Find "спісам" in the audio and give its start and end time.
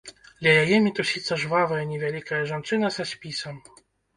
3.15-3.65